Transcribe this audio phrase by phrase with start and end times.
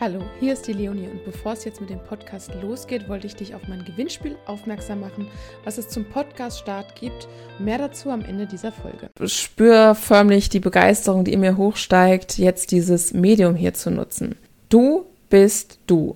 [0.00, 3.34] Hallo, hier ist die Leonie und bevor es jetzt mit dem Podcast losgeht, wollte ich
[3.34, 5.26] dich auf mein Gewinnspiel aufmerksam machen,
[5.64, 7.26] was es zum Podcast-Start gibt.
[7.58, 9.10] Mehr dazu am Ende dieser Folge.
[9.20, 14.36] Ich spüre förmlich die Begeisterung, die in mir hochsteigt, jetzt dieses Medium hier zu nutzen.
[14.68, 16.14] Du bist du.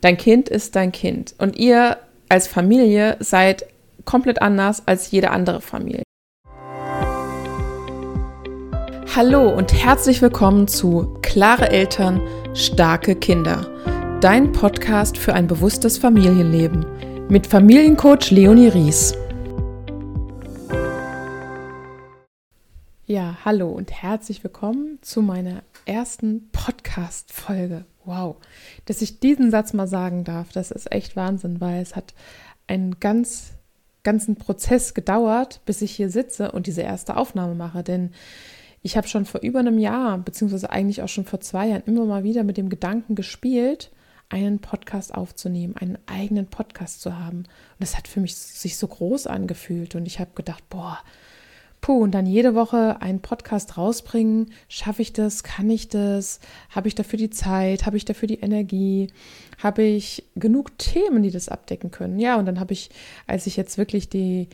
[0.00, 1.98] Dein Kind ist dein Kind und ihr
[2.30, 3.66] als Familie seid
[4.06, 6.02] komplett anders als jede andere Familie.
[9.14, 12.20] Hallo und herzlich willkommen zu Klare Eltern–
[12.54, 14.18] Starke Kinder.
[14.20, 16.84] Dein Podcast für ein bewusstes Familienleben
[17.28, 19.14] mit Familiencoach Leonie Ries.
[23.06, 27.84] Ja, hallo und herzlich willkommen zu meiner ersten Podcast-Folge.
[28.04, 28.38] Wow,
[28.86, 32.14] dass ich diesen Satz mal sagen darf, das ist echt Wahnsinn, weil es hat
[32.66, 33.52] einen ganz
[34.02, 38.10] ganzen Prozess gedauert, bis ich hier sitze und diese erste Aufnahme mache, denn
[38.82, 42.04] ich habe schon vor über einem Jahr, beziehungsweise eigentlich auch schon vor zwei Jahren, immer
[42.04, 43.90] mal wieder mit dem Gedanken gespielt,
[44.28, 47.38] einen Podcast aufzunehmen, einen eigenen Podcast zu haben.
[47.38, 47.46] Und
[47.80, 49.94] das hat für mich sich so groß angefühlt.
[49.94, 50.98] Und ich habe gedacht, boah,
[51.80, 54.52] puh, und dann jede Woche einen Podcast rausbringen.
[54.68, 55.42] Schaffe ich das?
[55.42, 56.40] Kann ich das?
[56.70, 57.86] Habe ich dafür die Zeit?
[57.86, 59.08] Habe ich dafür die Energie?
[59.62, 62.18] Habe ich genug Themen, die das abdecken können?
[62.18, 62.90] Ja, und dann habe ich,
[63.26, 64.48] als ich jetzt wirklich die,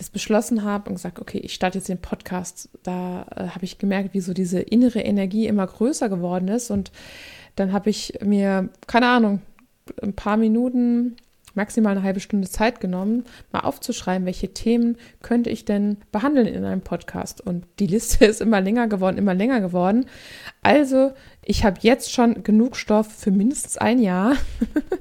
[0.00, 3.76] das beschlossen habe und gesagt, okay, ich starte jetzt den Podcast, da äh, habe ich
[3.76, 6.70] gemerkt, wie so diese innere Energie immer größer geworden ist.
[6.70, 6.90] Und
[7.56, 9.42] dann habe ich mir, keine Ahnung,
[10.00, 11.16] ein paar Minuten,
[11.52, 16.64] maximal eine halbe Stunde Zeit genommen, mal aufzuschreiben, welche Themen könnte ich denn behandeln in
[16.64, 17.42] einem Podcast.
[17.42, 20.06] Und die Liste ist immer länger geworden, immer länger geworden.
[20.62, 21.12] Also,
[21.44, 24.34] ich habe jetzt schon genug Stoff für mindestens ein Jahr.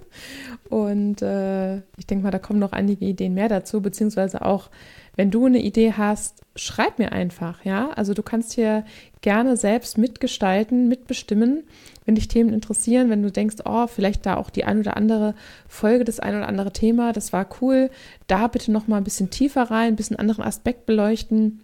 [0.69, 4.69] Und äh, ich denke mal, da kommen noch einige Ideen mehr dazu, beziehungsweise auch,
[5.15, 7.89] wenn du eine Idee hast, schreib mir einfach, ja.
[7.95, 8.85] Also du kannst hier
[9.21, 11.63] gerne selbst mitgestalten, mitbestimmen,
[12.05, 15.33] wenn dich Themen interessieren, wenn du denkst, oh, vielleicht da auch die ein oder andere
[15.67, 17.89] Folge, das ein oder andere Thema, das war cool,
[18.27, 21.61] da bitte noch mal ein bisschen tiefer rein, ein bisschen anderen Aspekt beleuchten.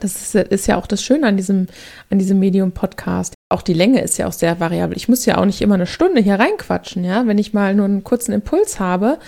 [0.00, 1.68] Das ist, ist ja auch das Schöne an diesem,
[2.10, 3.34] an diesem Medium-Podcast.
[3.48, 4.96] Auch die Länge ist ja auch sehr variabel.
[4.96, 7.28] Ich muss ja auch nicht immer eine Stunde hier reinquatschen, ja.
[7.28, 9.18] Wenn ich mal nur einen kurzen Impuls habe,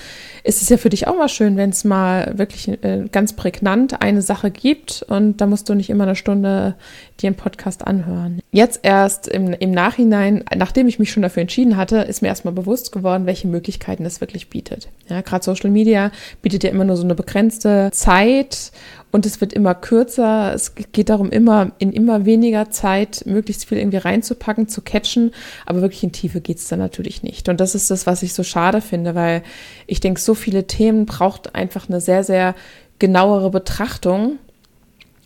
[0.42, 4.02] ist es ja für dich auch mal schön, wenn es mal wirklich äh, ganz prägnant
[4.02, 6.74] eine Sache gibt und da musst du nicht immer eine Stunde
[7.20, 8.40] dir einen Podcast anhören.
[8.50, 12.54] Jetzt erst im, im Nachhinein, nachdem ich mich schon dafür entschieden hatte, ist mir erstmal
[12.54, 14.88] bewusst geworden, welche Möglichkeiten es wirklich bietet.
[15.08, 16.10] Ja, gerade Social Media
[16.42, 18.72] bietet ja immer nur so eine begrenzte Zeit
[19.10, 20.52] und es wird immer kürzer.
[20.54, 25.32] Es geht darum, immer in immer weniger Zeit möglichst viel irgendwie reinzupacken, zu catchen.
[25.64, 27.48] Aber wirklich in Tiefe geht es dann natürlich nicht.
[27.48, 29.42] Und das ist das, was ich so schade finde, weil
[29.86, 32.54] ich denke, so viele Themen braucht einfach eine sehr, sehr
[32.98, 34.38] genauere Betrachtung.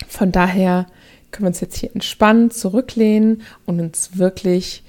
[0.07, 0.87] Von daher
[1.33, 4.85] können wir uns jetzt hier entspannt zurücklehnen und uns wirklich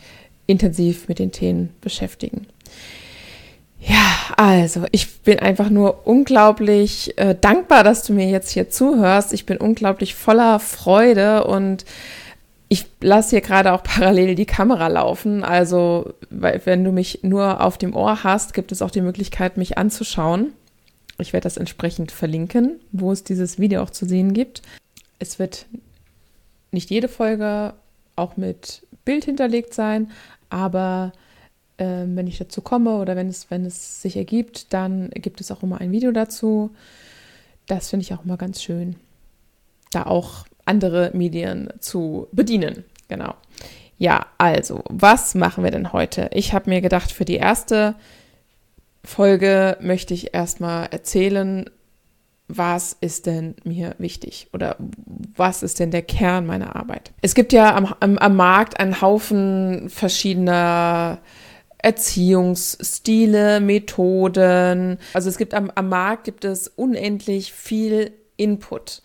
[0.45, 2.47] intensiv mit den Themen beschäftigen.
[3.85, 9.33] Ja, also ich bin einfach nur unglaublich äh, dankbar, dass du mir jetzt hier zuhörst.
[9.33, 11.83] Ich bin unglaublich voller Freude und
[12.69, 15.44] ich lasse hier gerade auch parallel die Kamera laufen.
[15.44, 19.77] Also, wenn du mich nur auf dem Ohr hast, gibt es auch die Möglichkeit, mich
[19.77, 20.53] anzuschauen.
[21.19, 24.61] Ich werde das entsprechend verlinken, wo es dieses Video auch zu sehen gibt.
[25.19, 25.65] Es wird
[26.71, 27.73] nicht jede Folge
[28.15, 30.11] auch mit Bild hinterlegt sein,
[30.50, 31.11] aber
[31.78, 35.51] äh, wenn ich dazu komme oder wenn es, wenn es sich ergibt, dann gibt es
[35.51, 36.72] auch immer ein Video dazu.
[37.67, 38.95] Das finde ich auch immer ganz schön,
[39.91, 42.83] da auch andere Medien zu bedienen.
[43.07, 43.35] Genau.
[43.97, 46.29] Ja, also, was machen wir denn heute?
[46.33, 47.95] Ich habe mir gedacht, für die erste
[49.03, 51.69] Folge möchte ich erstmal erzählen,
[52.47, 54.75] was ist denn mir wichtig oder
[55.35, 57.12] was ist denn der Kern meiner Arbeit?
[57.22, 61.19] Es gibt ja am, am, am Markt einen Haufen verschiedener
[61.83, 64.97] Erziehungsstile, Methoden.
[65.13, 69.01] Also es gibt am, am Markt gibt es unendlich viel Input.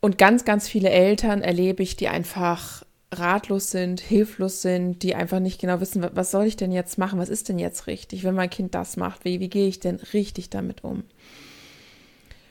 [0.00, 5.40] Und ganz, ganz viele Eltern erlebe ich, die einfach ratlos sind, hilflos sind, die einfach
[5.40, 8.34] nicht genau wissen, was soll ich denn jetzt machen, was ist denn jetzt richtig, wenn
[8.34, 11.04] mein Kind das macht, wie, wie gehe ich denn richtig damit um?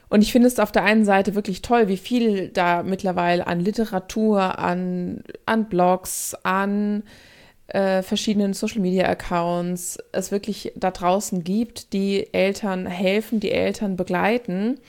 [0.09, 3.59] Und ich finde es auf der einen Seite wirklich toll, wie viel da mittlerweile an
[3.59, 7.03] Literatur, an, an Blogs, an
[7.67, 13.95] äh, verschiedenen Social Media Accounts es wirklich da draußen gibt, die Eltern helfen, die Eltern
[13.95, 14.79] begleiten.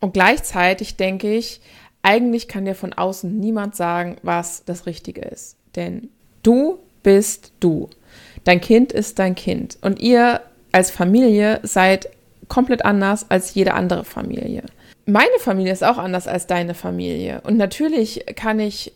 [0.00, 1.60] Und gleichzeitig denke ich,
[2.02, 5.56] eigentlich kann dir von außen niemand sagen, was das Richtige ist.
[5.74, 6.10] Denn
[6.42, 7.90] du bist du.
[8.44, 9.78] Dein Kind ist dein Kind.
[9.82, 10.40] Und ihr
[10.72, 12.08] als Familie seid
[12.48, 14.62] komplett anders als jede andere Familie.
[15.06, 17.40] Meine Familie ist auch anders als deine Familie.
[17.42, 18.92] Und natürlich kann ich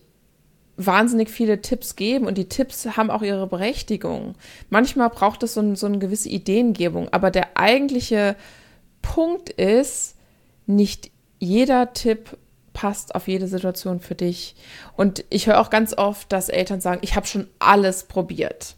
[0.76, 4.34] wahnsinnig viele Tipps geben und die Tipps haben auch ihre Berechtigung.
[4.70, 8.36] Manchmal braucht es so, so eine gewisse Ideengebung, aber der eigentliche
[9.02, 10.16] Punkt ist,
[10.66, 12.36] nicht jeder Tipp
[12.72, 14.54] passt auf jede Situation für dich.
[14.96, 18.76] Und ich höre auch ganz oft, dass Eltern sagen, ich habe schon alles probiert.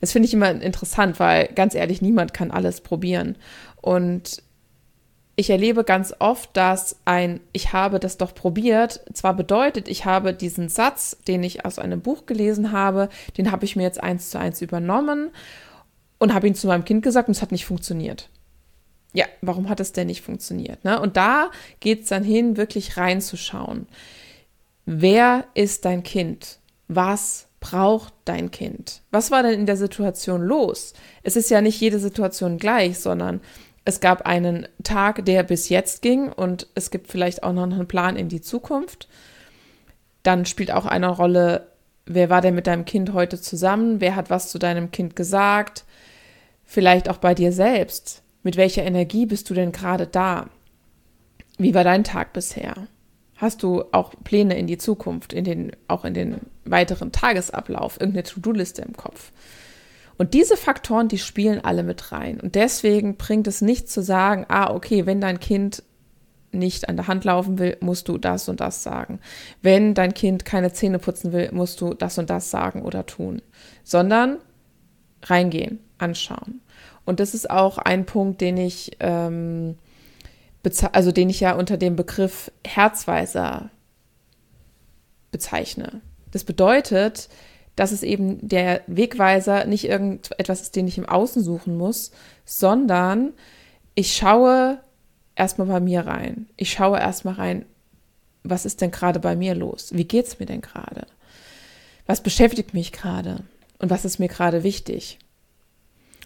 [0.00, 3.36] Das finde ich immer interessant, weil ganz ehrlich, niemand kann alles probieren.
[3.80, 4.42] Und
[5.34, 10.34] ich erlebe ganz oft, dass ein Ich habe das doch probiert zwar bedeutet, ich habe
[10.34, 13.08] diesen Satz, den ich aus einem Buch gelesen habe,
[13.38, 15.30] den habe ich mir jetzt eins zu eins übernommen
[16.18, 18.28] und habe ihn zu meinem Kind gesagt und es hat nicht funktioniert.
[19.14, 20.84] Ja, warum hat es denn nicht funktioniert?
[20.84, 21.00] Ne?
[21.00, 21.50] Und da
[21.80, 23.86] geht es dann hin, wirklich reinzuschauen.
[24.84, 26.58] Wer ist dein Kind?
[26.88, 29.02] Was braucht dein Kind?
[29.10, 30.94] Was war denn in der Situation los?
[31.22, 33.40] Es ist ja nicht jede Situation gleich, sondern
[33.84, 37.88] es gab einen Tag, der bis jetzt ging und es gibt vielleicht auch noch einen
[37.88, 39.08] Plan in die Zukunft.
[40.22, 41.68] Dann spielt auch eine Rolle,
[42.06, 44.00] wer war denn mit deinem Kind heute zusammen?
[44.00, 45.84] Wer hat was zu deinem Kind gesagt?
[46.64, 48.22] Vielleicht auch bei dir selbst.
[48.44, 50.48] Mit welcher Energie bist du denn gerade da?
[51.58, 52.74] Wie war dein Tag bisher?
[53.36, 58.22] Hast du auch Pläne in die Zukunft, in den, auch in den weiteren Tagesablauf, irgendeine
[58.22, 59.32] To-Do-Liste im Kopf?
[60.22, 62.38] Und diese Faktoren, die spielen alle mit rein.
[62.38, 65.82] Und deswegen bringt es nicht zu sagen, ah, okay, wenn dein Kind
[66.52, 69.18] nicht an der Hand laufen will, musst du das und das sagen.
[69.62, 73.42] Wenn dein Kind keine Zähne putzen will, musst du das und das sagen oder tun.
[73.82, 74.38] Sondern
[75.24, 76.60] reingehen, anschauen.
[77.04, 79.76] Und das ist auch ein Punkt, den ich, ähm,
[80.92, 83.70] also den ich ja unter dem Begriff Herzweiser
[85.32, 86.00] bezeichne.
[86.30, 87.28] Das bedeutet,
[87.76, 92.12] dass es eben der Wegweiser nicht irgendetwas ist, den ich im Außen suchen muss,
[92.44, 93.32] sondern
[93.94, 94.78] ich schaue
[95.34, 96.46] erstmal bei mir rein.
[96.56, 97.64] Ich schaue erstmal rein,
[98.42, 99.90] was ist denn gerade bei mir los?
[99.92, 101.06] Wie geht es mir denn gerade?
[102.06, 103.44] Was beschäftigt mich gerade?
[103.78, 105.18] Und was ist mir gerade wichtig?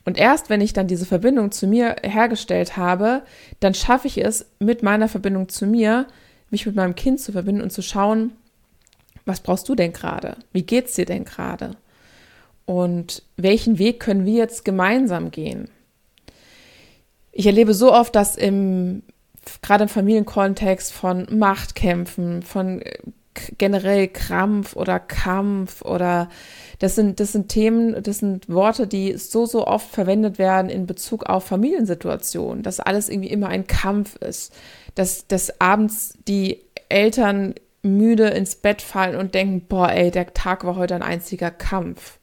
[0.05, 3.23] Und erst wenn ich dann diese Verbindung zu mir hergestellt habe,
[3.61, 6.07] dann schaffe ich es, mit meiner Verbindung zu mir,
[6.51, 8.33] mich mit meinem Kind zu verbinden und zu schauen,
[9.27, 10.37] was brauchst du denn gerade?
[10.53, 11.73] Wie geht's dir denn gerade?
[12.65, 15.69] Und welchen Weg können wir jetzt gemeinsam gehen?
[17.33, 19.03] Ich erlebe so oft, dass im,
[19.63, 22.99] gerade im Familienkontext von Machtkämpfen, von äh,
[23.59, 26.31] generell Krampf oder Kampf oder
[26.79, 30.87] das sind, das sind Themen, das sind Worte, die so, so oft verwendet werden in
[30.87, 34.55] Bezug auf Familiensituationen, dass alles irgendwie immer ein Kampf ist,
[34.95, 37.55] dass, dass abends die Eltern
[37.87, 42.19] müde ins Bett fallen und denken, boah, ey, der Tag war heute ein einziger Kampf.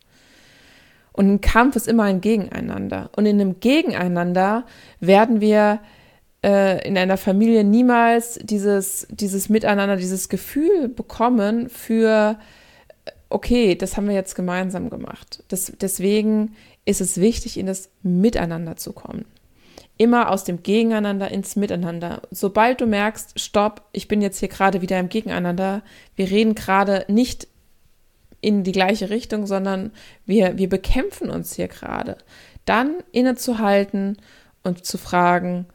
[1.12, 3.10] Und ein Kampf ist immer ein Gegeneinander.
[3.16, 4.66] Und in einem Gegeneinander
[5.00, 5.80] werden wir
[6.44, 12.40] äh, in einer Familie niemals dieses, dieses Miteinander, dieses Gefühl bekommen für,
[13.30, 15.44] okay, das haben wir jetzt gemeinsam gemacht.
[15.50, 16.56] Das, deswegen
[16.86, 19.26] ist es wichtig, in das Miteinander zu kommen
[19.98, 22.22] immer aus dem Gegeneinander ins Miteinander.
[22.32, 25.84] Sobald du merkst, stopp, ich bin jetzt hier gerade wieder im Gegeneinander,
[26.16, 27.48] wir reden gerade nicht
[28.42, 29.92] in die gleiche Richtung, sondern
[30.26, 32.18] wir, wir bekämpfen uns hier gerade,
[32.66, 34.18] dann innezuhalten
[34.64, 35.66] und zu fragen,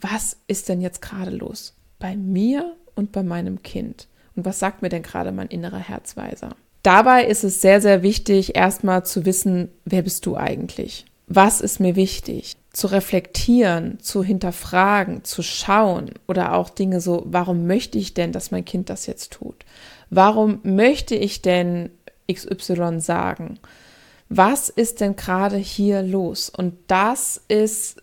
[0.00, 1.74] was ist denn jetzt gerade los?
[1.98, 4.08] Bei mir und bei meinem Kind.
[4.36, 6.50] Und was sagt mir denn gerade mein innerer Herzweiser?
[6.82, 11.06] Dabei ist es sehr, sehr wichtig, erstmal zu wissen, wer bist du eigentlich?
[11.26, 12.56] Was ist mir wichtig?
[12.74, 18.50] zu reflektieren, zu hinterfragen, zu schauen oder auch Dinge so, warum möchte ich denn, dass
[18.50, 19.64] mein Kind das jetzt tut?
[20.10, 21.90] Warum möchte ich denn
[22.30, 23.60] XY sagen?
[24.28, 26.50] Was ist denn gerade hier los?
[26.50, 28.02] Und das ist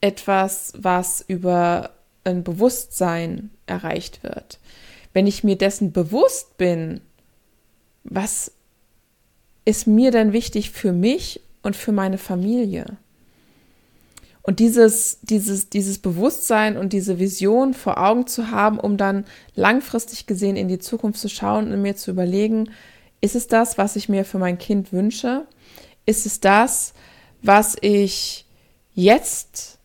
[0.00, 1.90] etwas, was über
[2.24, 4.58] ein Bewusstsein erreicht wird.
[5.12, 7.02] Wenn ich mir dessen bewusst bin,
[8.04, 8.52] was
[9.66, 12.96] ist mir denn wichtig für mich und für meine Familie?
[14.42, 20.26] Und dieses, dieses, dieses Bewusstsein und diese Vision vor Augen zu haben, um dann langfristig
[20.26, 22.70] gesehen in die Zukunft zu schauen und mir zu überlegen,
[23.20, 25.46] ist es das, was ich mir für mein Kind wünsche?
[26.06, 26.92] Ist es das,
[27.40, 28.44] was ich
[28.94, 29.78] jetzt,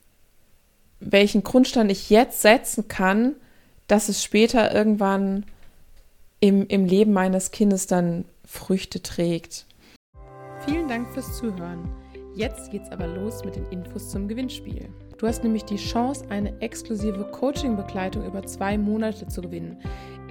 [1.00, 3.36] welchen Grundstand ich jetzt setzen kann,
[3.88, 5.46] dass es später irgendwann
[6.40, 9.68] im, im Leben meines Kindes dann Früchte trägt?
[10.68, 11.88] Vielen Dank fürs Zuhören.
[12.36, 14.90] Jetzt geht's aber los mit den Infos zum Gewinnspiel.
[15.18, 19.78] Du hast nämlich die Chance, eine exklusive Coaching-Begleitung über zwei Monate zu gewinnen.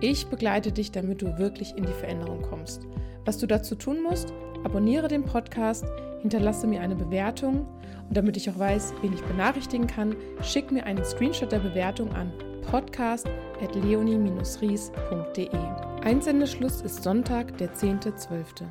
[0.02, 2.86] Ich begleite dich, damit du wirklich in die Veränderung kommst.
[3.24, 5.86] Was du dazu tun musst, abonniere den Podcast,
[6.20, 7.66] hinterlasse mir eine Bewertung
[8.06, 12.12] und damit ich auch weiß, wen ich benachrichtigen kann, schick mir einen Screenshot der Bewertung
[12.12, 12.30] an
[12.70, 15.48] podcast.leonie-ries.de.
[16.04, 18.66] Einsendeschluss ist Sonntag, der 10.12.